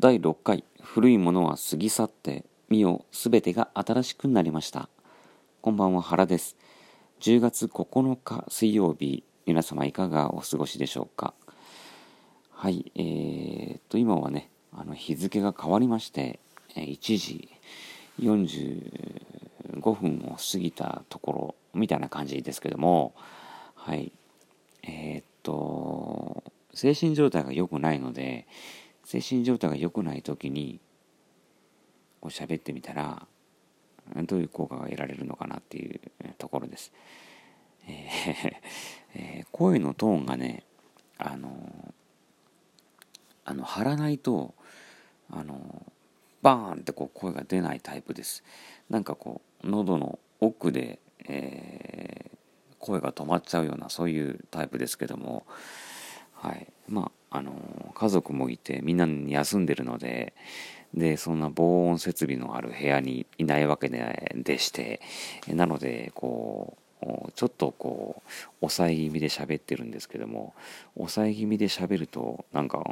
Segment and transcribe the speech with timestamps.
[0.00, 4.88] 第6回古いものは過ぎ去って見よすべてが新しくなりました。
[5.60, 6.56] こんばんは原です。
[7.18, 11.34] 10月9日水曜日皆様いかがお過ごしでしょうか？
[12.52, 16.38] はいえー、と今はねあの日付が変わりまして
[16.76, 17.48] 1時
[18.20, 23.16] 45分を過ぎたところみたいな感じですけども
[23.74, 24.12] はい
[24.84, 28.46] えー、っと精神状態が良くないので
[29.08, 30.80] 精神状態が良くない時に
[32.20, 33.26] こう喋ってみたら
[34.24, 35.98] どういう効果が得られるのかなっていう
[36.36, 36.92] ところです。
[37.86, 38.56] えー
[39.16, 40.62] えー、声のトーンがね
[41.16, 41.94] あの
[43.46, 44.54] あの張らないと
[45.30, 45.90] あの
[46.42, 48.44] バーンってこう声が出ないタイプです。
[48.90, 55.46] なんかこう喉の奥で、えー、声が止まっちゃうようなそういうタイプですけども
[56.34, 57.52] はいまああの
[57.94, 60.34] 家族もいてみんな休んでるので
[60.94, 65.00] でそんな防音設備のある部屋にいないわけででして
[65.48, 70.54] なのでこうちょっとこう抑え気味で喋ってるんですけども
[70.96, 72.82] 抑え気味で喋るとなんか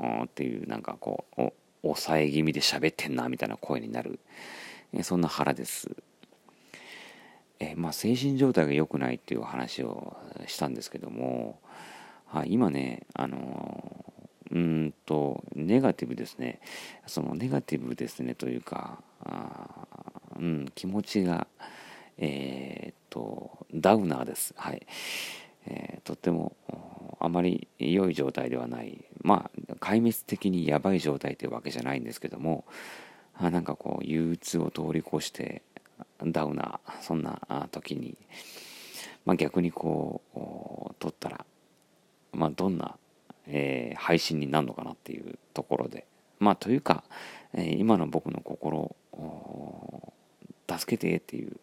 [0.00, 4.20] うんうんっていうなんかこう抑え気味で喋ってんなみたいな声になる。
[5.02, 5.90] そんな腹です。
[7.58, 10.16] えまあ精神状態が良くないっていう話を
[10.46, 11.58] したんですけども
[12.26, 14.04] はい、今ね、あの
[14.50, 16.60] うんと、ネガティブですね。
[17.06, 19.86] そのネガティブですねというか、あ
[20.38, 21.46] うん、気持ちが、
[22.18, 24.54] えー、っと、ダウナーです。
[24.56, 24.86] はい。
[25.66, 26.56] えー、とっても、
[27.18, 29.04] あまり良い状態ではない。
[29.22, 32.64] まあ、壊滅的にやばい状態というわけじゃないんですけども、
[33.34, 35.62] あなんかこう、憂鬱を通り越して、
[36.24, 38.16] ダウナー、そんな時に、
[39.24, 41.44] まあ、逆にこう、取ったら、
[42.32, 42.96] まあ、どんな、
[43.46, 46.06] えー、配信になるのかなっていうところで。
[46.38, 47.04] まあというか、
[47.54, 50.12] えー、今の僕の心を
[50.68, 51.56] 助けてっていう、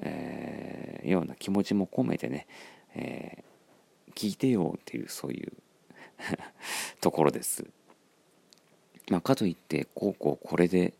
[0.00, 2.46] えー、ような気持ちも込めてね、
[2.94, 3.44] え
[4.14, 5.52] 聞いてよっていうそういう
[7.00, 7.66] ところです。
[9.10, 10.94] まあ、かといってこうこうこれで、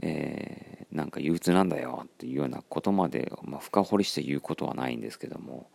[0.00, 5.70] えー、なんか憂鬱なんだよっていうようなことまで、まあ、深掘りして言うことはないんですけども。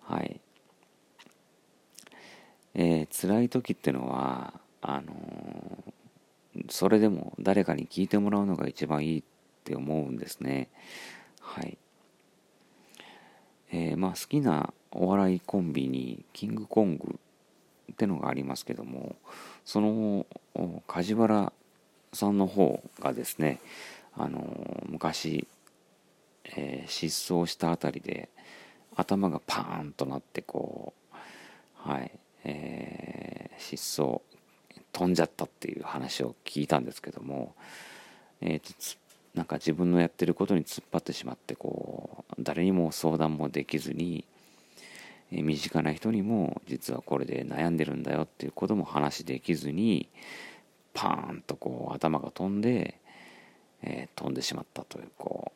[0.00, 0.40] はい。
[2.78, 9.22] えー、辛い時ってのはあのー、それでも誰かに聞いてもらうのが一番いいっ
[9.64, 10.68] て思うんですね。
[11.40, 11.78] はい。
[13.72, 17.18] えー、まあ好きなお笑いコンビにキングコング
[17.90, 19.16] ってのがありますけども
[19.64, 20.26] その
[20.86, 21.52] 梶原
[22.12, 23.60] さんの方がですね
[24.14, 25.48] あの昔、
[26.44, 28.28] えー、失踪したあたりで
[28.94, 30.92] 頭がパーンとなってこ
[31.86, 32.10] うはい。
[32.48, 34.20] えー、失踪
[34.92, 37.54] 飛んじゃったっていう話を聞いたんですけども、
[38.40, 38.72] えーと、
[39.34, 44.24] なんか自分のやってることに突っ張ってしまってこう誰にも相談もできずに、
[45.32, 50.08] えー、身近な人にも実はこれで悩んでるんだよっていうことも話できずに
[50.94, 52.98] パーンとこう頭が飛んで、
[53.82, 55.52] えー、飛んでしまったというこ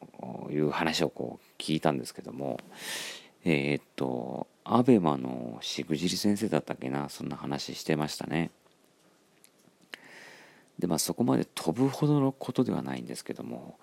[0.49, 2.59] ういう話をこう聞いたんですけども
[3.45, 8.51] えー、っとアベマのしぐじり先生だったっけなそんな話してましたね。
[10.79, 13.79] でまあそこまで飛ぶほどのことではないんですけども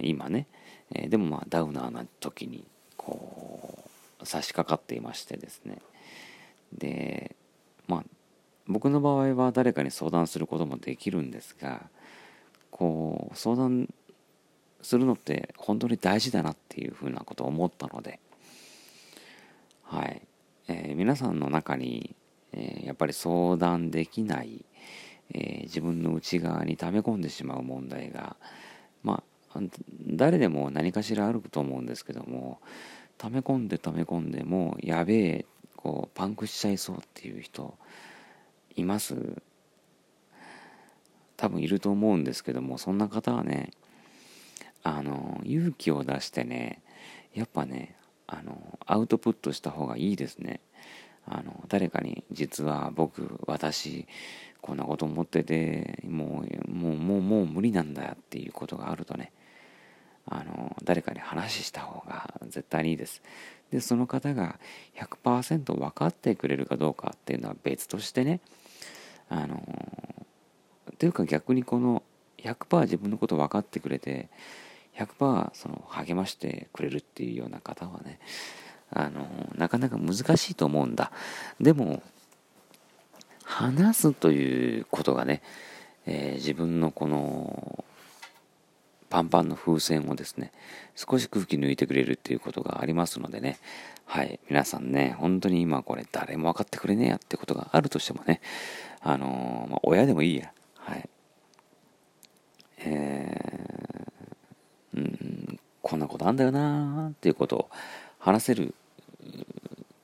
[0.00, 0.46] 今ね、
[0.94, 2.64] えー、でもまあダウナーな時に
[2.96, 3.78] こ
[4.20, 5.78] う差し掛かっていましてですね。
[6.72, 7.36] で
[7.88, 8.04] まあ
[8.66, 11.88] 僕の場合は誰かに相談することもできるんですが
[12.70, 13.88] こう相談
[14.82, 18.20] するのって本当に大事だなっていうふうなことを思ったので
[19.90, 20.22] はい、
[20.68, 22.14] えー、皆さんの中に、
[22.52, 24.64] えー、やっぱり相談できない、
[25.34, 28.36] えー、自分の内側に溜め込んでしまう問題が
[29.02, 29.60] まあ
[30.06, 32.60] 誰でも何かしらあると思うんですけども
[33.18, 37.74] 溜め込んで溜め込んでもやべえこうパンクしちゃいそうっていう人
[38.76, 39.42] います。
[41.36, 43.70] 多分いると思うんですけどもそんな方はね
[44.84, 46.82] あの勇気を出してね
[47.32, 47.96] やっぱね
[48.30, 50.60] あのアウトプットした方がいいですね。
[51.26, 54.06] あの誰かに実は僕私
[54.60, 59.32] こんなこと思っててもうもうもうもう無理なんだっていうことがあるとね
[60.26, 63.22] あの誰かに話した方が絶対にいいです。
[63.70, 64.58] でその方が
[64.96, 68.40] 100%分かってくれるかどうかっていうのは別としてね
[69.28, 69.62] あの
[70.98, 72.02] というか逆にこの
[72.38, 74.28] 100%自分のこと分かってくれて
[75.04, 78.18] 100%その励ましてくれるっていうような方はね
[78.92, 79.26] あの
[79.56, 81.12] なかなか難しいと思うんだ。
[81.60, 82.02] でも
[83.44, 85.42] 話すということがね、
[86.06, 87.84] えー、自分のこの
[89.10, 90.52] パンパンの風船をですね、
[90.94, 93.58] 少し空気抜いてくれるっていうことがありますのでね、
[94.06, 98.40] はい、皆さんね、本当に今これ誰も分かってくれねえやってことがあるとしてもね、
[99.00, 101.08] あのー、まあ、親でもいいや、はい。
[102.78, 105.98] えー、うん、こん
[106.30, 107.70] なんだよなーっていうことを
[108.20, 108.74] 話せる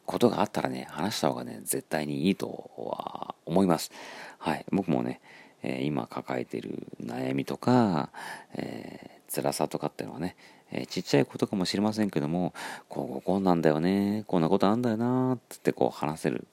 [0.06, 3.92] ことがあったらね、話した方がね、絶対にいいとは思います。
[4.38, 5.20] はい、僕もね、
[5.62, 8.10] え今抱えてる悩みとか、
[8.54, 10.36] えー、辛さとかっていうのはね、
[10.72, 12.54] えー、ちっちゃいことかもしれませんけども、
[12.88, 16.48] こうこうなんだよね、こんなことあんだよなってこう話せる、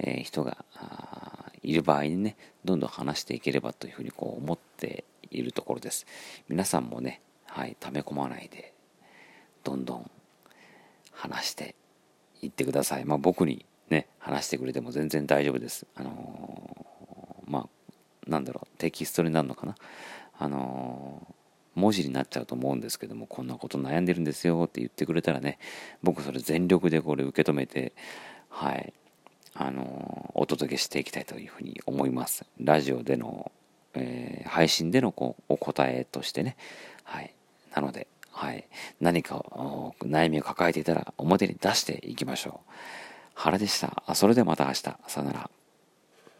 [0.00, 0.64] え、人が
[1.62, 6.06] いる場合にね、どんどん話していければというふうにこう思っているところです。
[6.48, 8.72] 皆さんもね、はい、溜め込まないで、
[9.64, 10.10] どんどん
[11.12, 11.74] 話して
[12.42, 13.04] いってください。
[13.04, 15.86] まあ僕にね、話してくれても全然大丈夫です。
[15.94, 17.68] あのー、まあ
[18.28, 19.74] なんだろうテキストになるのかな
[20.38, 25.58] あのー、文字になっちゃうと思うんですけどもこんなこと悩んでるんですよって言ってくれたらね
[26.02, 27.94] 僕それ全力でこれ受け止めて
[28.50, 28.92] はい
[29.54, 33.50] あのー、お届けしていきたいというふうに思いますラジオでの、
[33.94, 36.56] えー、配信でのこうお答えとしてね
[37.02, 37.34] はい
[37.74, 38.06] なので
[38.38, 38.68] はい、
[39.00, 39.44] 何か
[40.00, 42.70] 悩みを抱えていたら表に出していきましょう。
[43.34, 44.14] 原でした。
[44.14, 44.82] それではまた明日。
[44.82, 45.50] さよなら。